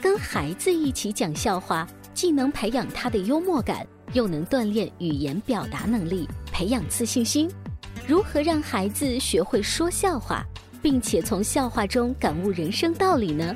[0.00, 7.50] 跟孩子一起讲笑话，既能培养他的幽默感，又能锻炼语言表达能力，培养自信心。
[8.06, 10.44] 如何让孩子学会说笑话，
[10.82, 13.54] 并且从笑话中感悟人生道理呢？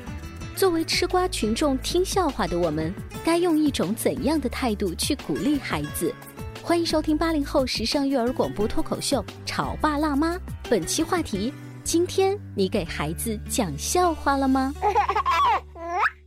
[0.55, 6.13] 作为吃瓜群众，听笑话的我们，该用一种怎样的态度去鼓励孩子？
[6.61, 10.35] 欢迎收听八零后时尚育儿广播脱口秀《潮爸辣妈》，
[10.69, 11.53] 本期话题：
[11.83, 14.73] 今天你给孩子讲笑话了吗？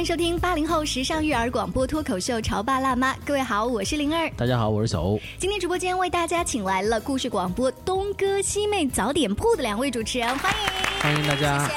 [0.00, 5.20] 欢迎收听八零后时尚育儿广播脱口秀《潮爸辣妈》，各位好，我是灵儿，大家好，我是小欧。
[5.38, 11.70] 今天直播间为大家请来了故事广播东哥西妹早点铺的两位主持人，欢迎，欢迎大家，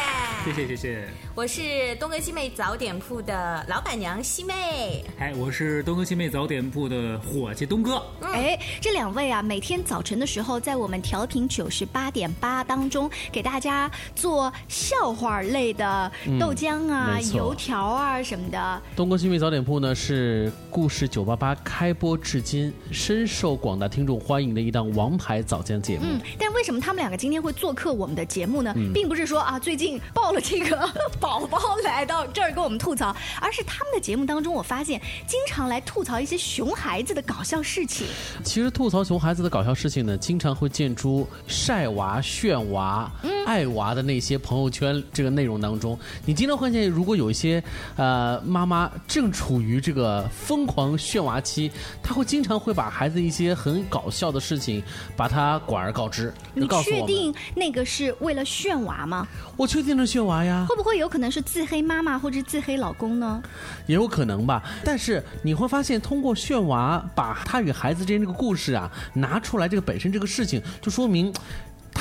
[0.46, 1.10] 谢谢谢谢。
[1.36, 8.00] 我是东哥西妹早点铺的老板娘西妹，哎，我是东哥西妹早点铺的伙计东哥。
[8.22, 18.82] 哎，这两位啊，每天早晨的时候，在我们调频九十八点八当中，给大家做笑话类的豆浆啊、油条啊什么的。
[18.96, 26.06] 东哥西妹早点铺呢，是故事九八八开播至今深受广大听众欢迎的一档王牌早间节目。
[26.06, 28.72] 嗯，但为什么他们两个今天会做客我们的节目呢？
[28.94, 30.88] 并不是说啊，最近爆了这个。
[31.24, 38.06] 宝宝来到这儿跟我们吐槽，而是他们的节目当中，我发现经常来吐槽一些熊孩子的搞笑事情。
[38.44, 43.10] 其实吐槽熊孩子的搞笑事情呢，经常会见出晒娃、炫娃、
[43.46, 45.98] 爱娃的那些朋友圈这个内容当中。
[46.26, 47.64] 你经常会发现，如果有一些
[47.96, 51.72] 呃妈妈正处于这个疯狂炫娃期，
[52.02, 54.84] 她会经常会把孩子一些很搞笑的事情，
[55.16, 56.34] 把他广而告之。
[56.54, 59.26] 你确定那个是为了炫娃吗？
[59.56, 60.66] 我确定是炫娃呀。
[60.68, 61.08] 会不会有？
[61.14, 63.40] 可能是自黑妈妈或者自黑老公呢，
[63.86, 64.64] 也有可能吧。
[64.84, 71.32] 但是你会发现，通过炫娃把他与孩子之间这个故事啊拿出来，这个本身这个事情就说明。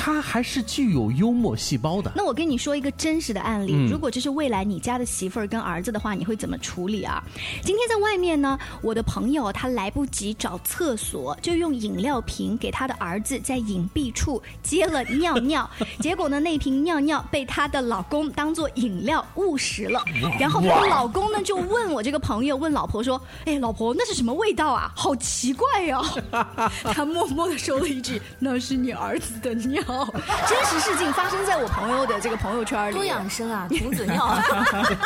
[0.03, 2.11] 他还是具有幽默细胞的。
[2.13, 7.23] 那我跟你说一个真实的案例，如果这是未来你家的媳妇儿跟儿子的话，你会怎么处理啊？
[7.61, 15.69] 今天在外面呢，我的朋友他来不及找厕所，就用饮料瓶给他的儿子在隐蔽处接了尿尿，
[16.01, 20.03] 结果呢，那瓶尿尿被他的老公当做饮料误食了。
[20.37, 24.91] 然后他老公呢就问我这个朋友，问老婆说：“哎，老婆，那是什么味道啊？
[24.97, 26.01] 好奇怪呀！”
[26.91, 29.81] 他默默的说了一句：“那是你儿子的尿。”
[30.47, 32.93] 真实事情发生在我朋友的这个朋友圈里。
[32.93, 34.37] 多养生啊，童子尿。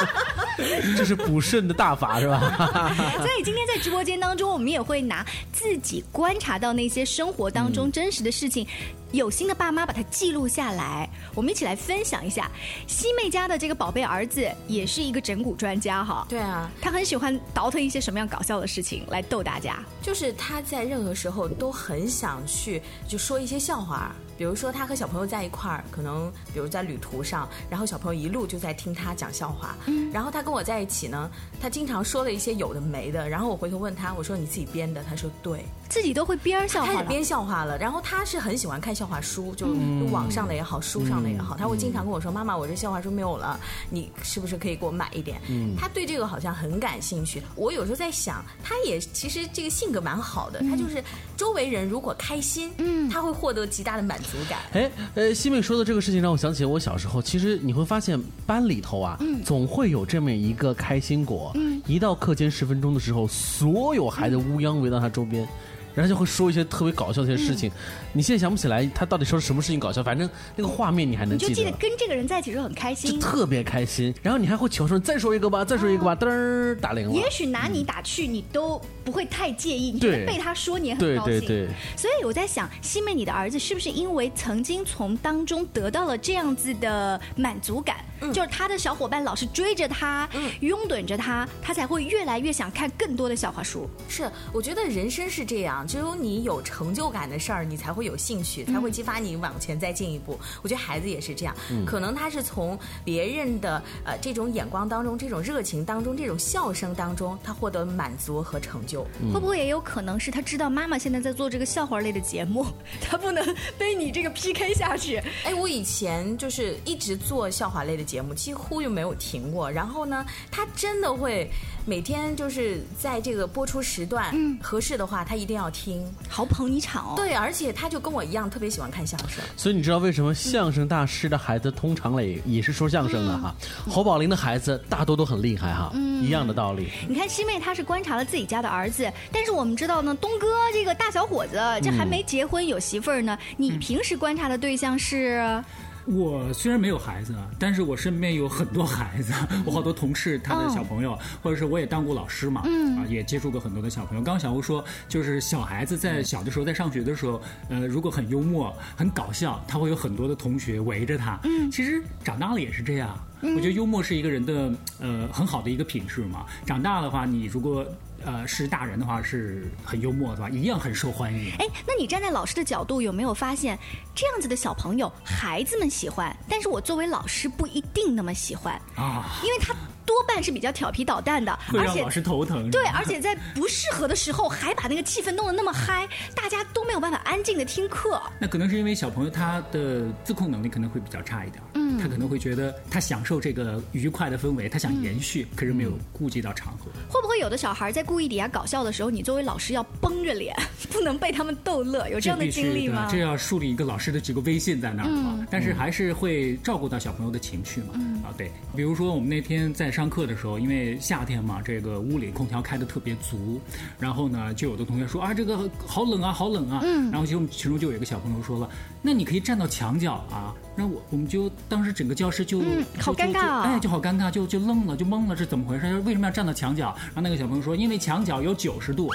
[0.98, 2.40] 这是补肾的大法是吧？
[3.18, 8.66] 所以今天在直播间当中，我们也会拿自己观察到那些生活当中真实的事情。
[9.12, 12.52] 有心的爸妈把它记录下来，我们一起来分享一下。
[12.88, 16.26] 西妹家的这个宝贝儿子也是一个整蛊专家哈。
[16.28, 19.80] 对啊，他很喜欢倒腾一些什么样搞笑的事情来逗大家。
[20.02, 29.76] 就是他在任何时候都很想去就说一些笑话，比如说他和小朋友在一块儿，可能比如在旅途上，然后小朋友一路就在听他讲笑话。
[29.86, 30.12] 嗯。
[30.12, 31.30] 然后他跟我在一起呢，
[31.62, 35.02] 他经常说了一些有的没的，然后我回头问他，我说你自己编的？
[35.08, 36.94] 他说对，自己都会编笑话。
[36.94, 38.98] 开始编笑话了，然后他是很喜欢看。
[38.98, 39.68] 笑话书就
[40.10, 43.60] 网上的也好，书上的也好，他会经常跟我说：“妈妈，我这笑话书没有了，
[43.92, 45.40] 你是不是可以给我买一点？”
[45.78, 47.44] 他对这个好像很感兴趣。
[47.56, 51.04] 我有时候在想，他也其实这个性格蛮好的，他就是
[51.36, 54.62] 周围人如果开心，嗯，他会获得极大的满足感。
[54.74, 57.22] 哎，呃，西妹说的这个事情让我想起我小时候。
[57.22, 61.47] 其实你会发现班里头啊，总会有这么一个开心果。
[61.86, 65.48] 一到课间十分钟的时候，所有孩子乌泱围到他周边。
[65.96, 67.72] 然后就会说一些特别搞笑的一些事情。
[68.14, 71.76] 你现在想不起来他到底说了什么事情搞笑，反正那个画面你还能记得你就记得。
[71.78, 73.14] 跟这个人在一起时候很开心。
[73.14, 77.14] 就特别开心，然后你还会求说再说一个吧，再说一个吧，噔儿打铃了。
[77.16, 81.40] 也许拿你打趣，你都不会太介意，你觉对得被他说你也很对高兴。
[81.40, 90.28] 对对，所以我在想，西妹，你的儿子是不是因为曾经从当中得到了这样子的满足感，就是他的小伙伴老是追着他，
[90.62, 93.88] 拥趸着他，他才会越来越想看更多的笑话书。
[94.08, 100.40] 是，我觉得人生是这样，只有你有成就感的事儿，你才会有兴趣，才会激发你往前再进一步。
[100.62, 101.56] 我觉得孩子也是这样，
[101.86, 109.06] 可能他是从别人的呃这种眼光当中、这种热情当中、这种笑声当中，他获得满足和成就。
[109.34, 112.66] 会不会也有可能是他知道妈妈现在在做这个笑话类的节目，
[113.02, 113.46] 他不能
[113.78, 115.18] 被你这个 PK 下去？
[115.44, 119.70] 哎，我以前就是一直做笑话类的节目，几乎就没有停过。
[119.70, 121.48] 然后呢，他真的会
[121.86, 126.04] 每天就是在这个播出时段，嗯合适的话他一定要听。
[126.30, 127.14] 好捧你场哦。
[127.16, 129.44] 对，而且他就跟我一样，特别喜欢看相声。
[129.56, 133.54] 所以你知道为什么相声大师的孩子通常嘞也是说相声的哈？
[133.90, 136.90] 侯宝林的孩子大多都很厉害哈，一样的道理。
[137.08, 143.38] 你看西妹，她是观察了自己家的儿子，但是我们知道呢，东哥这个大小伙子，这还没结婚有媳妇儿呢。
[143.58, 145.64] 你平时观察的对象是？
[146.08, 149.34] 我虽然没有孩子，啊，但是我身边有很多孩子，
[149.66, 154.24] 我好多同事他的小朋友，或者是我也当过老师嘛，啊，也接触过很多的小朋友。
[154.24, 161.38] 刚刚小吴说，就是小孩子在小的时候，在上学的时候，呃，如果很幽默、很搞笑，他会有很多的同学围着他。
[161.44, 163.18] 嗯，其实长大了也是这样。
[163.42, 166.46] 我觉得幽默是一个人的呃很好的一个品质嘛。
[166.66, 167.86] 长大的话，你如果
[168.26, 171.52] 呃是大人的话，是很幽默的吧，一样很受欢迎。
[171.60, 173.78] 哎，那你站在老师的角度，有没有发现
[174.16, 179.74] 这样子的小朋友，孩子们喜欢，但是我作为老师不一定那么喜欢，啊，因为他
[180.08, 182.72] 多半是比较调皮捣蛋的，而且会让老师头疼。
[182.72, 188.22] 对，而且在不适合的时候还把那个气氛弄得那么嗨，大家都没有办法安静的听课。
[188.40, 196.86] 那可能是因为小朋友他的自控能力可能会比较差一点，嗯，他可能会觉得他享受这个愉快的氛围，他想延续，可是没有顾及到场合。
[197.10, 200.56] 会不会有的小孩在故意底下搞笑的时候，你作为老师要绷着脸，
[200.90, 202.08] 不能被他们逗乐？
[202.08, 203.10] 有这样的经历吗？
[203.12, 205.46] 这要树立一个老师的这个威信在那儿嘛。
[205.52, 207.94] 但是还是会照顾到小朋友的情绪嘛。
[208.28, 213.60] 啊，对，比如说我们那天在上课的时候，因为夏天嘛，这个屋里空调开的特别足，
[213.98, 216.82] 然后呢，就有的同学说啊，这个好冷啊，好冷啊。
[216.84, 217.10] 嗯。
[217.10, 218.70] 然后其中其中就有一个小朋友说了，
[219.02, 220.54] 那你可以站到墙角啊。
[220.80, 225.98] 那我我们就当时整个教室就、嗯好尴尬啊哎，就好尴尬，就就愣了，就懵了，是怎么回事？
[226.06, 226.96] 为什么要站到墙角？
[227.08, 229.10] 然后那个小朋友说，因为墙角有九十度。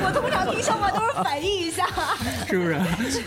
[0.00, 1.86] 我通常听笑话都是反应一下。
[2.46, 2.80] 是不是？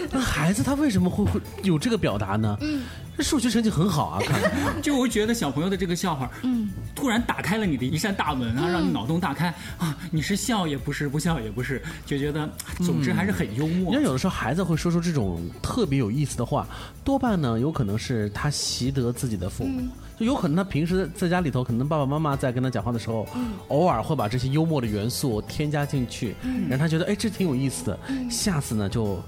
[0.10, 2.58] 那孩子他为什么会会有这个表达呢？
[2.62, 2.84] 嗯，
[3.18, 4.42] 这数学成绩很好啊，看。
[4.82, 9.96] 就我觉得小朋友的这个笑话，嗯，突然打开了你的一扇大门啊，让你脑洞大开啊！
[10.10, 14.04] 你是笑也不是，不笑也不是，就觉得，总之还是很幽默你看，。
[14.04, 16.68] 有的时候孩子会说出这种特别有意思的话，
[17.04, 19.88] 多半呢有可能是他习得自己的父母，
[20.20, 23.28] 就有可能他平时在家里头，可能爸爸妈妈在跟他讲话的时候，
[23.70, 26.36] 偶尔会把这些幽默的元素添加进去，
[26.70, 28.00] 让他觉得哎这挺有意思的，
[28.30, 29.20] 下次呢就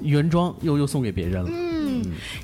[0.00, 1.50] 原装又又送给别人了。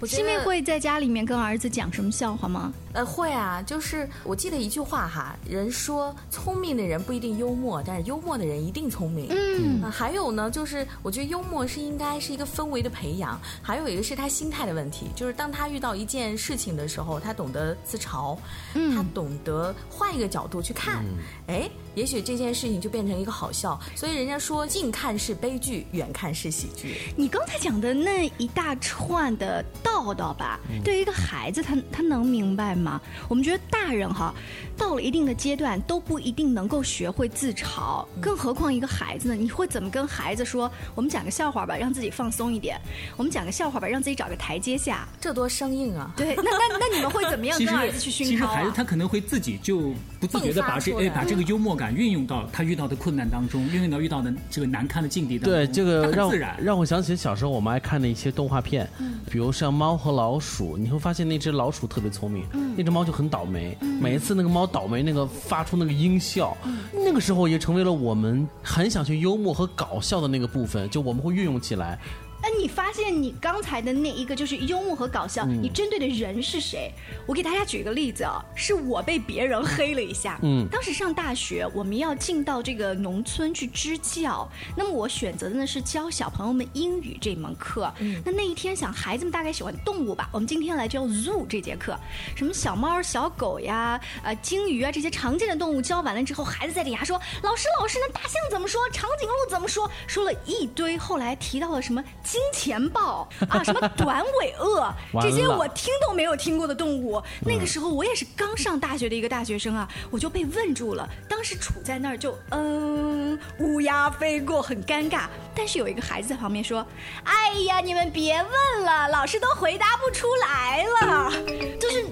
[0.00, 2.72] 我觉西妹得会在家里面跟儿子讲什么笑话吗？
[2.96, 9.26] 呃，会啊，就是我记得一句话哈，人说聪明的人不一定幽默，但是幽默的人一定聪明。
[9.28, 18.34] 嗯、还有呢，就是我觉得幽默是应该是一个氛围的培养，还有一个是他心态的问题，就是当他遇到一件事情的时候，他懂得自嘲，
[18.72, 21.04] 他懂得换一个角度去看，
[21.48, 23.78] 哎、也许这件事情就变成一个好笑。
[23.94, 26.96] 所以人家说近看是悲剧，远看是喜剧。
[27.14, 32.85] 你刚才讲的那一大串的道道吧，对于一个孩子，他他能明白吗？
[33.28, 34.34] 我们觉得大人哈，
[34.76, 39.34] 到了一定的阶段都不一定能够学会自嘲，更何况一个孩子呢？
[39.34, 40.70] 你会怎么跟孩子说？
[40.94, 42.76] 我们讲个笑话吧，让自己放松一点；
[43.16, 45.08] 我们讲个笑话吧，让自己找个台阶下。
[45.20, 46.12] 这多生硬啊！
[46.16, 48.74] 对，那那那你们会怎么样跟儿子去熏陶其实孩子啊？
[48.76, 55.54] 他可能会自己就不自觉的把这哎把这个幽默感运用到他遇到的困难当中，运用到遇到的这个难堪的境地当中。
[55.54, 56.56] 对，这个让自然。
[56.62, 58.88] 让我想起小时候我们爱看的一些动画片，
[59.30, 62.44] 比如像猫和老鼠，你会发现那只老鼠特别聪明，
[62.76, 66.56] 那只猫就很倒霉，每一次那个猫倒霉那个发出那个音效，
[66.92, 71.98] 那个时候也成为了我们很想去幽默和搞笑的那个部分，就我们会运用起来。
[72.46, 76.92] 哎，你发现你刚才的那一个就是幽默和搞笑，你针对的人是谁？
[77.26, 80.38] 我给大家举个例子啊，是我被别人黑了一下。
[80.44, 87.92] 嗯，当时上大学，我们要进到这个农村去支教，那么我选择的呢是教小朋友们英语这门课。
[87.98, 91.98] 嗯，那那一天想孩子们大概喜欢动物吧，我们今天来教 zoo 这节课，
[92.36, 98.80] 什么小猫、小狗呀，呃，鲸鱼啊这些常见的动物教完了之后，孩子在底下说：“老师，老师，那大象怎么说？
[98.92, 102.00] 长颈鹿怎么说？”说了一堆，后来提到了什么
[102.36, 107.22] 金钱豹啊，什么短尾鳄，这些我听都没有听过的动物。
[107.40, 111.08] 那个时候我也是刚上大学的一个大学生啊，我就被问住了。
[111.26, 115.22] 当时处在那儿就嗯，乌鸦飞过，很尴尬。
[115.54, 116.86] 但是有一个孩子在旁边说
[117.24, 121.32] ：“哎呀，你们别问了，老师都回答不出来了。”
[121.80, 122.04] 就是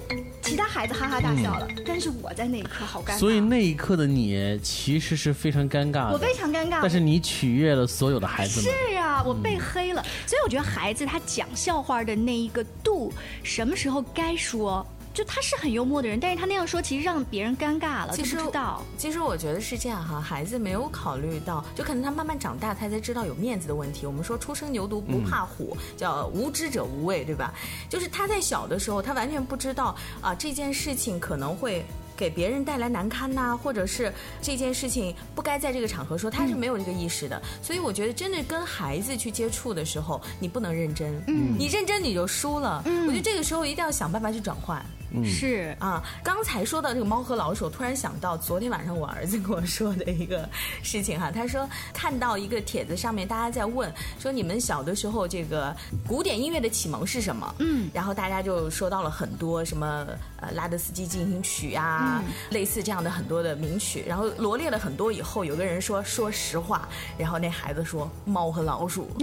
[0.45, 3.17] 其他孩子哈哈大笑了，但是我在那一刻好尴尬。
[3.17, 6.79] 所以那一刻的你其实是非常尴尬的，我非常尴尬。
[6.81, 8.71] 但是你取悦了所有的孩子们。
[8.71, 10.05] 是啊，我被黑了。
[10.27, 13.11] 所以我觉得孩子他讲笑话的那一个度，
[13.41, 14.85] 什么时候该说？
[15.15, 18.13] 就他是很幽默的人，但是他那样说其实让别人尴尬了。
[18.13, 24.05] 其实知道，其实我觉得是这样哈，孩子没有考虑到，就可能他慢慢长大，他才知道有面子的问题。
[24.05, 27.53] 我们说初生牛犊不怕虎，叫无知者无畏，对吧？
[27.89, 31.83] 就是他在小的时候，他完全不知道啊这件事情可能会。
[32.17, 34.09] 给别人带来难堪呐，或者是
[34.41, 37.41] 这件事情不该在这个场合说，他是没有这个意识的。
[37.61, 42.81] 所以我觉得，真的跟孩子去接触的时候，你不能认真，嗯你认真你就输了。
[42.85, 44.81] 我觉得这个时候一定要想办法去转换。
[45.23, 50.47] 是啊，刚才说到这个猫和老鼠，突然想到昨天晚上我儿子跟我说的一个
[50.81, 55.75] 事情哈，他说看到一个帖子上面大家在问说你们小的时候这个
[56.07, 57.55] 古典音乐的启蒙是什么？
[57.59, 60.07] 嗯，然后大家就说到了很多什么
[60.41, 69.09] 呃拉德斯基进行曲啊，类似这样的很多的名曲，然后罗列了很多以后，有个人说说实话，然后那孩子说猫和老鼠，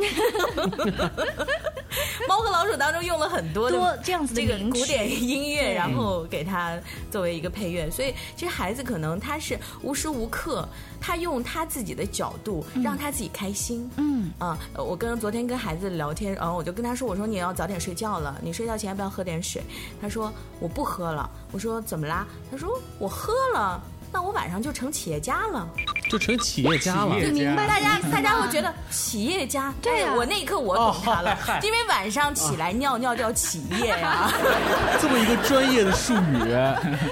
[2.29, 5.73] 猫和老鼠当中用了很多的这样子这个古典音乐。
[5.73, 6.79] 然后给他
[7.11, 10.69] 作为一个配乐，所以其实孩子可能他是无时无刻，
[11.01, 13.91] 他用他自己的角度让他自己开心。
[13.97, 19.63] 嗯啊，我跟昨天跟孩子聊天，然后我就跟他说：“我说你要早点睡觉了，你睡觉前要不要喝点水？”
[20.01, 23.83] 他说：“我不喝了。”我说：“怎么啦？”他说：“我喝了。”
[24.13, 25.67] 那我晚上就成企业家了，
[26.09, 27.17] 就成企业家了。
[27.17, 29.73] 明白，大家大家会觉得企业家。
[29.81, 34.31] 对我那一刻我懂他了，因为晚上起来尿尿叫企业呀。
[35.01, 36.55] 这么一个专业的术语，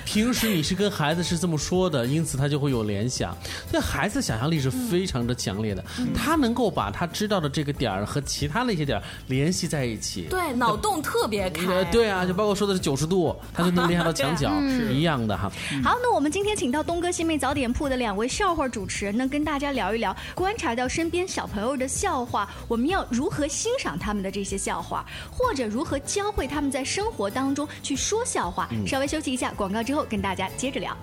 [0.05, 3.35] 平时你是跟孩子是这么说的，因此他就会有联想。
[3.71, 5.83] 所以孩子想象力是非常的强烈的，
[6.15, 10.27] 他能够把他知道的这个点儿和其他那些点儿联系在一起。
[10.29, 11.83] 对，脑洞特别开。
[11.85, 15.51] 对啊，就包括说的是九十度，他就能联想到墙角，是一样的哈。
[15.83, 16.81] 好，那我们今天请到。
[16.91, 28.69] 东哥新妹早点铺的两位笑话主持人呢，跟大家聊一聊，观察到身边小朋友的笑话，我们要如何欣赏他们的这些笑话，或者如何教会他们在生活当中去说笑话。
[28.87, 30.97] 稍微休息一下，广告之后跟大家接着聊。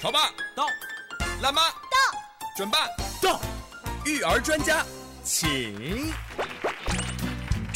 [0.00, 0.66] 潮爸到，
[1.42, 2.18] 辣妈到，
[2.56, 2.78] 准爸
[3.20, 3.40] 到，
[4.04, 4.84] 育儿专家
[5.22, 6.10] 请。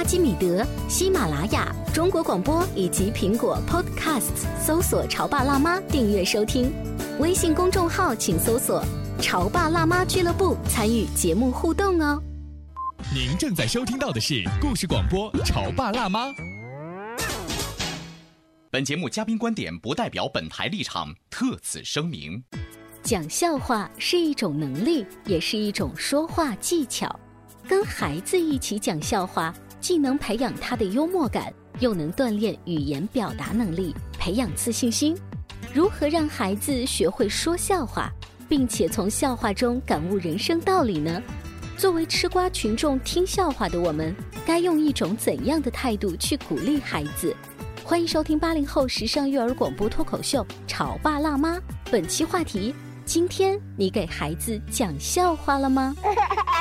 [0.00, 6.72] 阿基米德、喜马拉雅、中国广播以及苹果 Podcasts，搜索“潮爸辣妈”订阅收听。
[7.18, 8.82] 微信公众号请搜索
[9.20, 12.18] “潮爸辣妈俱乐部”，参与节目互动哦。
[13.14, 16.28] 您正在收听到的是故事广播《潮爸辣妈》。
[18.70, 22.42] 本节目嘉宾观点不代表本台立场，特此声明。
[23.02, 27.20] 讲笑话是一种能力，也是一种说话技巧。
[27.68, 35.16] 跟孩子一起讲笑话，既能培养他的幽默感，又能锻炼语言表达能力，培养自信心。
[35.72, 38.12] 如何让孩子学会说笑话，
[38.48, 41.22] 并且从笑话中感悟人生道理呢？
[41.78, 47.34] 作为吃瓜群众，听笑话的我们，该用一种怎样的态度去鼓励孩子？
[47.82, 51.56] 欢迎收听八零后时尚育儿广播脱口秀《潮爸辣妈》，
[51.90, 52.74] 本期话题。
[53.06, 55.96] 今天你给孩子讲笑话了吗？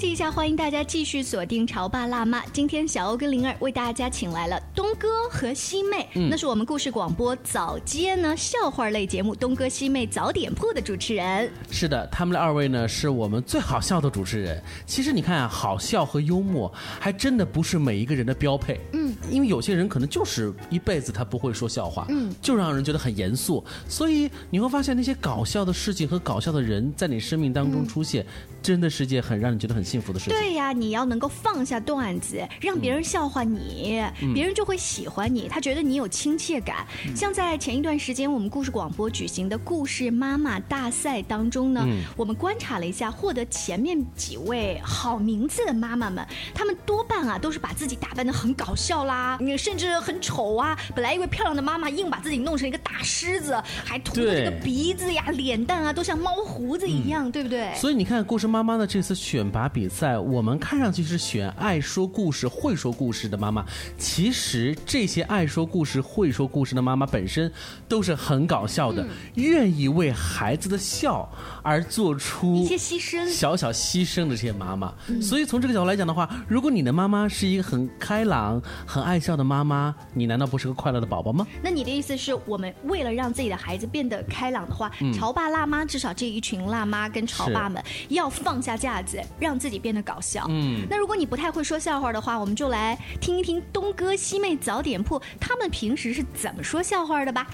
[0.00, 2.40] 息息一下，欢迎大家继续锁定《潮爸辣妈》。
[2.54, 11.52] 今天小欧跟灵儿为大家请来了东哥和西妹，那是我们故事广播早间呢笑话类节目《东哥西妹早点铺》的主持人。
[11.70, 14.62] 是的，他们的二位呢是我们最好笑的主持人。
[14.86, 18.80] 其实你看啊，好笑和幽默还真的不是每一个人的标配。
[18.94, 23.62] 嗯，因为有些人可能就是一辈子他不会说笑话，嗯，就让人觉得很严肃。
[23.86, 28.24] 所以你会发现那些搞笑的事情和搞笑的人在你生命当中出现，
[28.62, 30.38] 真的是件很让你觉得很幸福的事情。
[30.38, 36.86] 对呀，你要能够放下段子，让别人笑话你，别人就会喜欢你，他觉得你有亲切感。
[37.16, 41.84] 像在前一段时间我们故事广播举行的故事妈妈大赛当中呢，
[42.16, 50.78] 我们观察了一下获得前面几位好名字的妈妈们，她们多半啊都是把自己打扮的很搞笑啦，甚至很丑啊。
[50.94, 57.74] 本来一位漂亮的妈妈硬把自己弄成一个大狮子，还涂的这个鼻子呀、脸蛋啊都像猫胡子一样，对不对？
[57.74, 63.64] 所以你看，故事妈妈的这次选拔比赛，我们看上去是选爱说故事、会说故事的妈妈，
[63.98, 67.50] 其实这些爱说故事、会说故事的妈妈本身
[67.88, 71.28] 都是很搞笑的，愿意为孩子的笑
[71.62, 74.92] 而做出一些牺牲、小小牺牲的这些妈妈。
[75.20, 81.46] 所以从这个角度来讲的话，如果你的妈妈是一个很开朗、很爱笑的妈妈，你难道不是个快乐的宝宝吗？
[81.62, 90.46] 那你的意思是我们为了让自己的孩子变得开朗的话，潮爸辣妈至少这一群辣妈跟潮爸们要放下架子，让自己变得搞笑。
[90.48, 97.46] 嗯，那如果你不太会说笑话的话，我们就来听一听东哥西妹早点铺他们平时是怎么说笑话的吧。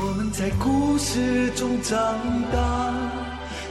[0.00, 2.18] 我们在故事中长
[2.50, 2.94] 大，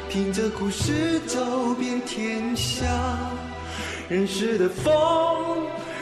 [0.10, 2.86] 听着故事走遍天下，
[4.08, 4.94] 认识的风，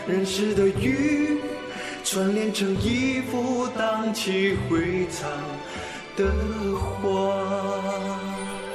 [0.05, 1.39] 认识的雨，
[2.03, 5.29] 串联成一幅荡气回肠
[6.17, 6.29] 的
[6.77, 7.33] 画。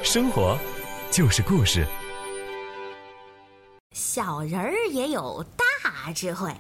[0.03, 0.57] 生活
[1.15, 1.87] 就是故事。
[3.93, 6.53] 小人儿也有大智慧。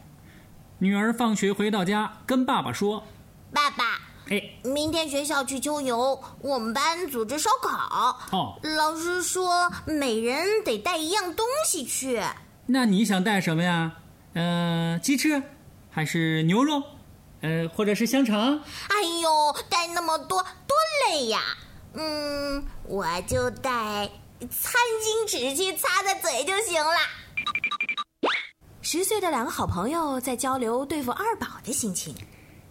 [0.78, 3.02] 女儿放学回到家，跟爸爸说
[3.52, 3.98] 爸爸
[4.30, 8.16] ，：“哎，明天学校去秋游，我们班组织烧烤。
[8.30, 12.22] 哦，老师说每人得带一样东西去。
[12.66, 13.94] 那你想带什么呀？
[14.34, 15.42] 呃，鸡翅，
[15.90, 16.80] 还是牛肉？
[17.40, 18.60] 呃，或者是香肠？
[18.86, 20.76] 哎呦，带那么多多
[21.08, 21.40] 累呀！
[21.94, 24.08] 嗯，我就带
[24.48, 26.96] 餐巾纸去擦擦嘴就行了。
[28.82, 32.14] 十岁的两个好朋友在交流对付二宝的心情。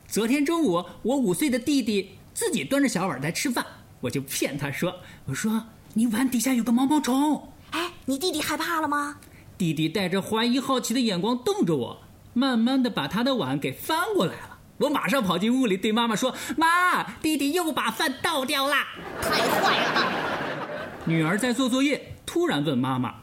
[0.07, 3.65] 昨天中午，我五岁的弟弟自己端着小碗在吃饭，
[3.99, 4.93] 我就骗他说
[5.25, 7.51] ：“我说你碗底下有个毛毛虫。
[7.71, 9.17] 哎，你弟弟害怕了吗？”
[9.57, 12.01] 弟弟带着怀疑好奇的眼光瞪着我，
[12.33, 14.59] 慢慢的把他的碗给翻过来了。
[14.79, 18.75] 我马上跑进屋里对妈妈说：“妈，弟弟又把饭倒掉了！”
[19.21, 20.42] 太坏了！
[21.05, 23.15] 女儿在做作业，突然问妈妈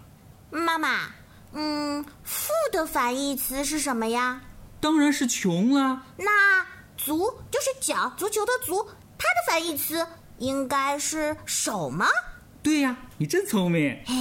[0.50, 1.10] 妈妈，
[1.54, 4.42] 嗯，富的反义词是什么呀
[4.80, 6.02] ？：“当然是穷啦。
[6.18, 6.66] 那
[6.98, 12.06] 足就是脚，足球的足，它的反义词应该是手吗？”
[12.62, 13.98] 对呀，你真聪明。
[14.04, 14.14] 嘿，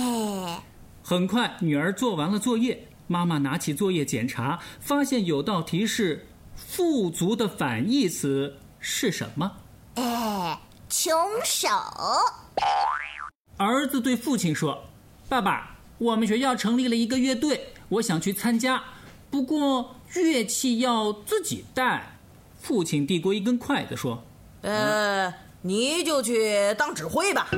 [1.04, 9.52] 很快，女儿做完了作业，妈妈拿起作业检查，发现有道题是“富足”的反义词是什么？
[9.96, 11.68] 哎，穷手。
[13.60, 14.86] 儿子对父亲说
[15.28, 18.82] ：“爸爸，我们学校成立了一个乐队，我想去参加，
[19.30, 22.16] 不过乐器要自己带。”
[22.62, 24.22] 父亲递过一根筷子说
[24.62, 27.50] 呃，你就去当指挥吧。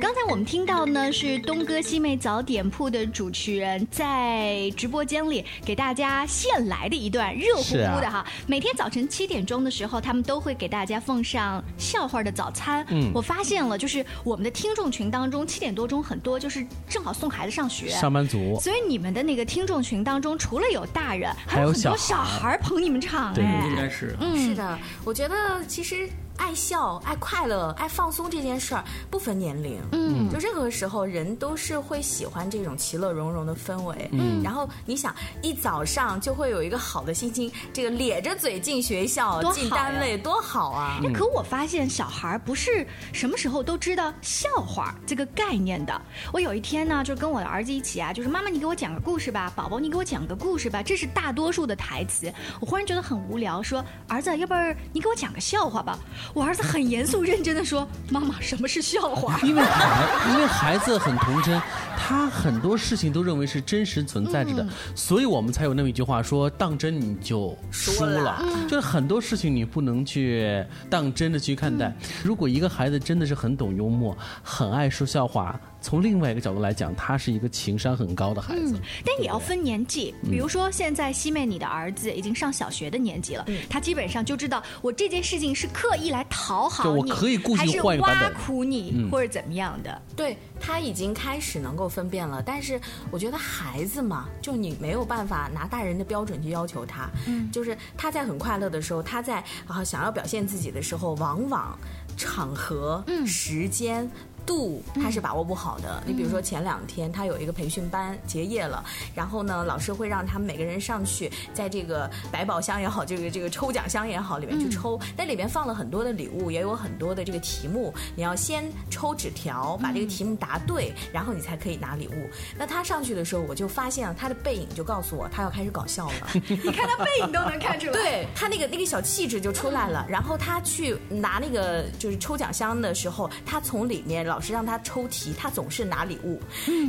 [0.00, 8.24] 刚才我们听到呢，是东哥西妹早点铺的主持人在直播间里给大家现来的一段热乎乎的哈。
[8.46, 12.82] 每天早晨七点钟的时候，他们都会给大家奉上笑话的早餐。
[12.88, 18.58] 嗯，我发现了，就是我们的听众群当中，七点多钟很多就是正好送孩子上学，上班族。
[18.58, 23.66] 所以你们的那个听众群当中，除了有大人，还还有有很多小小孩儿捧你们场对哎。
[23.68, 24.16] 应该是。
[24.34, 26.08] 是的，我觉得其实
[26.40, 40.98] 爱笑、爱快乐、爱放松这件事儿不分年龄，嗯，就任何时候人都是会喜欢这种其乐融融的氛围，嗯，然后你想一早上就会有一个好的心情，这个咧着嘴进学校、进单位多好啊！
[41.04, 46.00] 哎，可我发现小孩儿不是什么时候都知道笑话这个概念的。
[46.32, 52.32] 我有一天呢，就跟我的儿子一起啊，就是妈妈你给我讲个故事吧，宝宝你给我讲个故事吧，这是大多数的台词。
[52.60, 55.98] 我忽然觉得很无聊，说儿子，要不然你给我讲个笑话吧。
[56.32, 59.38] 我儿子很严肃认真的说，妈妈什么是笑话？
[59.42, 61.60] 因为孩，因为孩子很童真，
[61.96, 68.42] 他很多事情都认为是真实存在着的，所以我们才有那么一句话说：当真你就输了。
[68.68, 71.92] 就是很多事情你不能去当真的去看待。
[72.22, 78.76] 如果一个孩子真的是很懂幽默，很爱说笑话，从另外一个角度来讲，他是一个情商很高的孩子。
[78.76, 90.00] 嗯，但也要分年纪，比如说现在西妹你的儿子已经上小学的年纪了，他基本上就知道我这件事情是刻意来讨好你，可以故意还是换一个版挖苦你、嗯或者怎么样的。
[90.14, 97.08] 对他已经开始能够分辨了，但是我觉得孩子嘛，就你没有办法拿大人的标准去要求他。
[97.26, 101.78] 嗯就是他在很快乐的时候，他在啊想要表现自己的时候，往往
[102.16, 104.08] 场合、时间。
[104.46, 106.02] 度他是把握不好的。
[106.06, 122.28] 你比如说前两天他有一个培训班结业了，然后呢，老师会让他们每个人上去，在这个百宝箱也好，这个这个抽奖箱也好里面去抽，那里面放了很多的礼物，也有很多的这个题目，你要先抽纸条，把这个题目答对，然后你才可以拿礼物。
[122.58, 126.28] 那他上去的时候，我就发现了他的背影，就告诉我他要开始搞笑了。
[126.48, 130.06] 你看他背影都能看出来， 对他那个那个小气质就出来了。
[130.08, 136.40] 然后他去拿那个就是抽奖箱的时候，他从里面老师让他抽题，他总是拿礼物，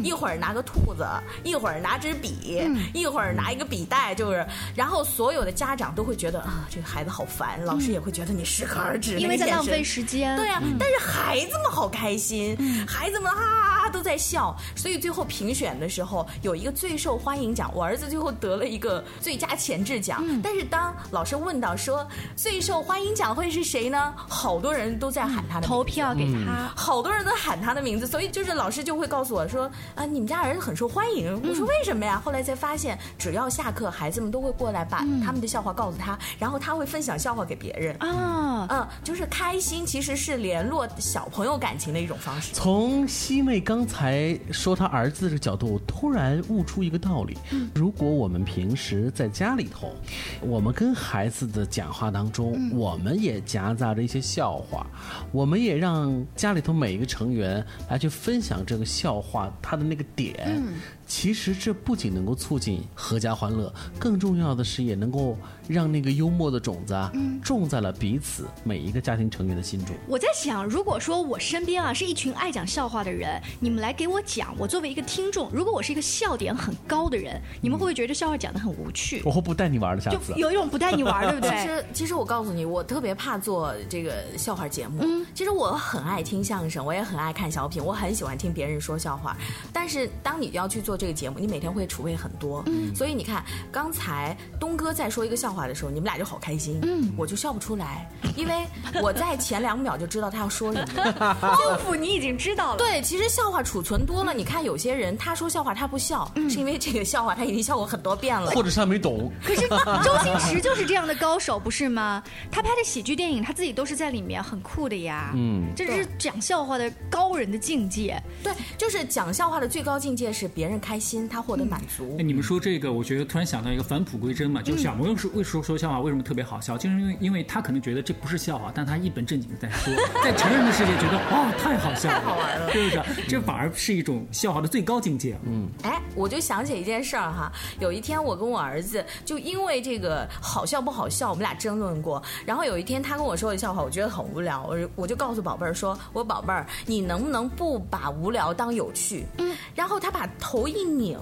[0.03, 1.03] 一会儿拿个兔子，
[1.43, 2.61] 一会儿拿支笔，
[2.93, 10.37] 一会儿拿一个笔袋，就是，然后所有的家长都会觉得啊，这个孩子好烦，老师也会觉得你适可而止，因为在浪费时间。
[10.37, 10.75] 对呀、嗯。
[10.79, 12.55] 但是孩子们好开心，
[12.87, 20.23] 孩子们哈哈哈都在笑，所以最后评选的时候有一个最受欢迎奖，我儿子最后得了一个最佳前置奖。
[20.23, 20.39] 嗯。
[20.43, 24.13] 但是当老师问到说最受欢迎奖会是谁呢？
[24.29, 26.71] 好多人都在喊他投票给他。
[26.75, 31.33] 好多人都喊他的名字，所以就是老师就会告诉我说啊，你们家儿子很受欢迎。
[31.47, 32.21] 我说为什么呀？
[32.23, 37.95] 后来才发现，只要下课，孩子们都会过来把他们的笑话告诉他，然后他会分享笑话给别人。
[37.99, 42.53] 啊，嗯，就是开心，其实是联络小朋友感情的一种方式。
[42.53, 47.37] 从西妹刚才说她儿子的角度，我突然悟出一个道理：
[47.75, 49.93] 如果我们平时在家里头，
[50.41, 54.87] 我们跟孩子的讲话当中，我们也夹杂着一些笑话，
[55.31, 60.61] 我们也让家里头每一个成成员来去分享这个笑话他的那个点。
[61.11, 67.11] 其实这不仅能够促进阖家欢乐，更重要的是也能够让那个幽默的种子啊，
[67.43, 69.93] 种在了彼此每一个家庭成员的心中。
[70.07, 79.21] 我在想，如果说我身边啊是一群爱讲笑话的人，你们来给我讲，我作为一个听众，如果我是一个笑点很高的人，你们会不会觉得这笑话讲的很无趣？
[79.25, 80.33] 我会不带你玩了，下就次。
[80.37, 81.67] 有一种不带你玩，对不对其？
[81.67, 85.01] 实， 其实我告诉你，我特别怕做这个笑话节目。
[85.03, 89.35] 嗯其实我很爱听相声，我也很爱看小品，我很喜欢听别人说笑话。
[89.73, 92.63] 但是当你要去做这个节目，你每天会储备很多。
[92.93, 96.79] 所以你看，刚才东哥在说一个笑话的时候，你们俩就好开心，
[97.17, 98.67] 我就笑不出来，因为
[99.01, 101.35] 我在前两秒就知道他要说什么。
[101.41, 102.77] 包袱你已经知道了。
[102.77, 108.51] 对，其实笑话储存多了，你看有些人他说笑话他不笑，是因为这个笑话他已经笑过很多遍了。
[108.51, 109.31] 或者是他没懂。
[109.43, 109.67] 可是
[110.05, 112.21] 周星驰就是这样的高手，不是吗？
[112.51, 115.31] 他拍的喜剧电影，他自己都是在里面很酷的呀。
[115.33, 118.21] 嗯这是讲笑话的高人的境界。
[118.43, 122.17] 对，就是讲笑话的最高境界是别人开心，他获得满足。
[122.19, 133.29] 哎，你们说这个，我觉得突然想到一个返璞归真嘛，就是小朋友是为说说笑话为什么特别好笑，就是因为因为他可能觉得这不是笑话，但他一本正经的在说， 在成人的世界觉得哇太好笑了，太好玩了，是不是？
[133.29, 135.37] 这反而是一种笑话的最高境界。
[135.45, 137.49] 嗯，哎，我就想起一件事儿哈，
[137.79, 142.21] 有一天我跟我儿子就因为这个好笑不好笑，我们俩争论过。
[142.45, 151.19] 然后有一天他跟我说的笑话，我觉得很无聊，我我就告诉宝贝儿说：“我宝贝儿，你能不能不把无聊当有趣？”嗯，然后他把头一拧，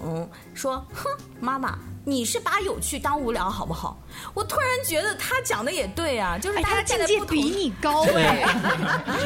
[0.54, 1.10] 说：“哼，
[1.40, 1.78] 妈妈。”
[2.10, 4.02] 你是把有趣当无聊好不好？
[4.34, 8.46] 我突然觉得他讲的也对啊，就是哎，大他的境界比你高哎。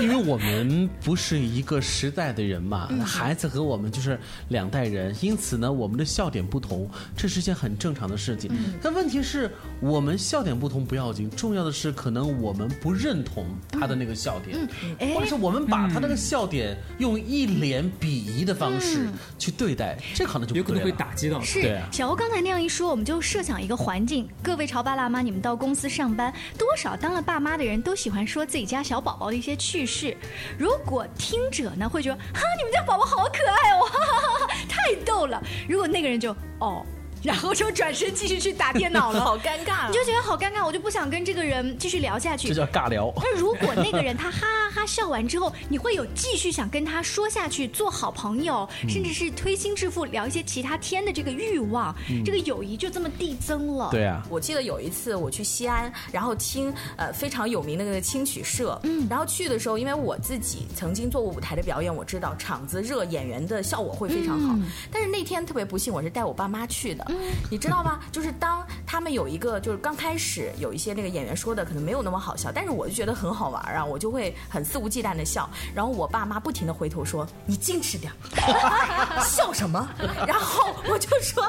[0.02, 4.20] 因为我们不是一个时代的人嘛，孩子和我们就是
[4.50, 8.50] 两代人，因此呢，我们的笑点不同，这是件很正常的事情。
[8.82, 14.70] 但问题是我们笑点不同不要紧，重要的是可能我们不认同他的那个笑点，
[15.00, 20.94] 哎或者是我们把他那个笑点用一脸鄙夷的方式去对待，这可能就有可能会。
[20.94, 21.40] 打击到。
[21.40, 30.18] 对是啊小欧刚才那样一说，我们就设想一个环境，各位潮爸辣妈，你们到公司上班，多少当了爸妈的人都喜欢说自己家小宝宝的一些趣事。
[30.58, 35.40] 如果听者呢会觉得，哈，你们家宝宝好可爱哦，哈哈哈哈，太逗了。
[35.70, 36.84] 如果那个人就哦。
[37.24, 42.50] 然后就转身继续去打电脑了， 好尴尬啊你就觉得好尴尬，我就不想跟这个人继续聊下去。
[42.50, 43.12] 这叫尬聊。
[43.18, 53.90] 那如果那个人他哈哈哈笑完之后，你会有继续想跟他说下去，做好朋友，甚至是推心置腹聊一些其他天的这个欲望，这个友谊就这么递增了。
[53.92, 64.56] 对啊，我记得有一次我去西安，然后听呃非常有名的那个青曲社，嗯，然后去的时候，因为我自己曾经做过舞台的表演，我知道场子热，演员的效果会非常好。
[64.92, 67.06] 但是那天特别不幸，我是带我爸妈去的，
[67.50, 68.00] 你知道吗？
[68.12, 75.50] 就是当他们有一个，就是刚开始有一些那个演员说的可能没有那么好笑，但是我就觉得很好玩啊，我就会很肆无忌惮的笑。
[75.74, 79.88] 然后我爸妈不停的回头说：“你矜持点儿， 笑什么？”
[80.28, 81.44] 然后我就说：“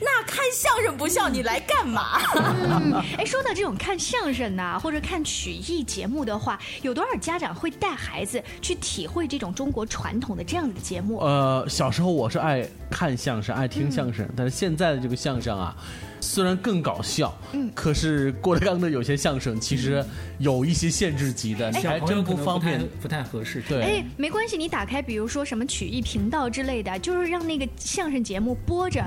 [0.00, 11.18] 那看相声不笑，你来干嘛？”嗯， 哎，说到这种看相声呐、或者看曲艺节目的话，有多少家长会带孩子去体会这种中国传统的这样的节目？
[11.20, 15.76] 呃，小时候我是爱看相声，爱听相声，但是现在的这个个相声啊，
[16.20, 20.04] 虽然更搞笑，嗯可是郭德纲的有些相声其实
[20.38, 22.80] 有一些限制级的，你还真不方便。
[23.00, 23.62] 不太合适。
[23.68, 29.04] 对，哎，没关系，你打开比如说什么曲艺频道之类的，就是让那个相声节目播着。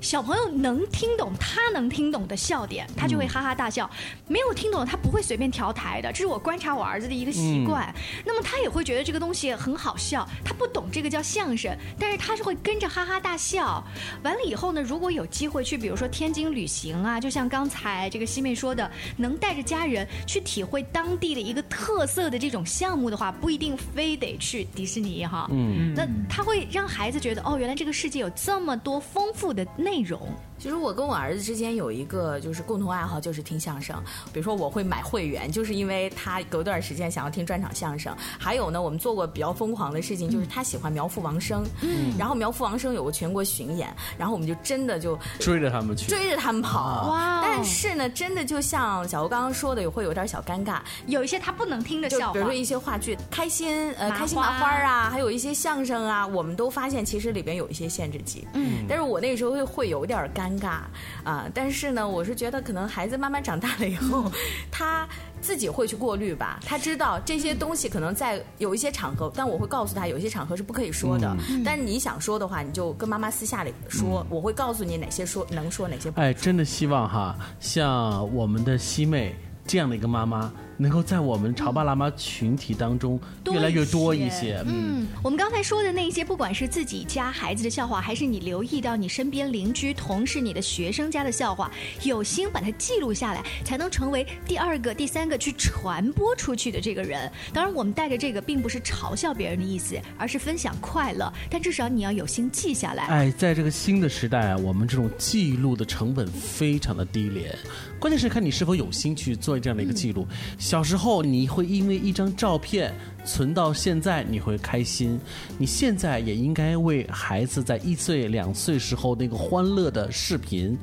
[0.00, 3.84] 小朋友能听懂他能听懂的笑点，他就会哈哈大笑；
[4.26, 6.10] 没有听懂，他不会随便调台的。
[6.10, 7.94] 这是我观察我儿子的一个习惯。
[8.24, 13.84] 那么他也会觉得这个东西很好笑，他不懂这个叫相声，但是他是会跟着哈哈大笑。
[14.22, 25.48] 完了以后呢，如果有机会去，比如说天津旅行啊，就像刚才这个西妹说的，能带着家人去体会当地的一个特色的这种项目的话，不一定非得去迪士尼哈。
[25.50, 30.28] 嗯，那他会让孩子觉得哦，原来这个世界有这么多丰富的内容。
[30.58, 33.96] 其实我跟我儿子之间有一个就是共同爱好，就是听相声。
[34.30, 38.14] 比如说我会买会员，就是因为他隔段时间想要听专场相声。
[38.38, 47.10] 还有呢，我们做过比较疯狂的事情，就是他喜欢苗阜王声，嗯，然后苗阜王声有个全国巡演，然后我们就真的就追着他们去，追着他们跑。
[47.10, 50.78] 哇哦但是呢，真的就像小欧刚刚说的，也会有点小尴尬。
[51.06, 58.46] 有一些他不能听的笑话，就比如说一些话剧，开心呃开心麻花啊，还有一些相声啊，我们都发现其实里边有一些限制级。
[58.54, 60.78] 嗯，但是我那个时候会会有点尴尬
[61.24, 64.30] 啊、但是呢，我是觉得可能孩子慢慢长大了以后，
[64.70, 65.06] 他
[65.42, 66.60] 自己会去过滤吧。
[66.64, 71.36] 他知道这些东西可能在有一些场合，但我会告诉他，有一些场合是不可以说的。
[71.64, 76.20] 但是你想说的话，你就跟妈妈私下里说，我会告诉你哪些说能说，哪些不。
[76.32, 79.34] 真的希望哈，像我们的西妹
[79.66, 83.20] 这样的一个妈妈，能够在我们潮爸辣妈群体当中
[83.52, 84.62] 越来越多一一些。
[84.66, 91.70] 嗯，嗯，我们刚才说的那些，不管是自己家孩子的笑话，还是你留意到你身边邻居、同事、你的学生家的笑话，
[92.02, 97.30] 有心把它记录下来，才能成为第二个、第三个去传播出去的这个人。
[97.52, 101.30] 当然，我们带着这个并不是嘲笑别人的意思，而是分享快乐。
[101.50, 103.04] 但至少你要有心记下来。
[103.04, 107.54] 哎，在这个新的时代啊，我们这种记录的成本非常的低廉，
[107.98, 110.26] 关键是看你是否有心去做这样的一个记录。
[110.70, 115.20] 小时候你会因为一张照片存到现在，你会开心。
[115.58, 120.78] 你现在也应该为孩子在一岁、两岁时候那个欢乐的视频。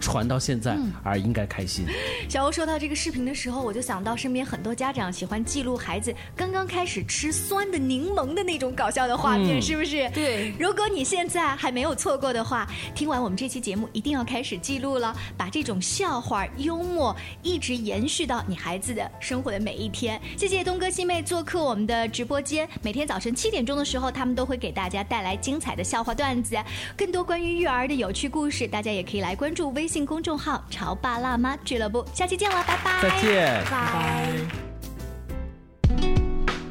[0.00, 1.84] 传到现在而应该开心，
[2.28, 10.10] 小欧说到这个视频的时候，我就想到身边很多家长喜欢记录孩子刚刚开始吃酸的柠檬的那种搞笑的画面，嗯是不是？
[10.10, 20.20] 对如果你现在还没有错过的话，听完我们这期节目一定要开始记录了，把这种笑话、幽默一直延续到你孩子的生活的每一天。
[20.36, 26.56] 谢谢东哥西妹做客我们的直播间，每天早晨七点钟的时候，他们都会给大家带来精彩的笑话段子，
[26.96, 32.04] 更多关于育儿的有趣故事，大家也可以来关注微信公众号“潮爸辣妈俱乐部”。
[32.14, 33.02] 下期见了，拜拜。
[33.02, 33.64] 再见。
[33.64, 34.28] 拜拜。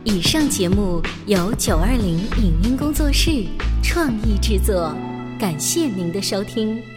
[0.03, 3.45] 以上节目由九二零影音工作室
[3.83, 4.95] 创意制作，
[5.39, 6.90] 感谢您的收听。